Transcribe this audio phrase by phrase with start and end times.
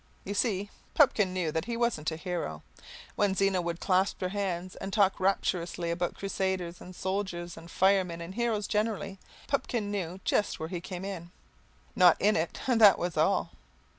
[0.23, 2.63] You see, Pupkin knew that he wasn't a hero.
[3.15, 8.19] When Zena would clasp her hands and talk rapturously about crusaders and soldiers and firemen
[8.19, 11.29] and heroes generally, Pupkin knew just where he came in.
[11.95, 13.51] Not in it, that was all.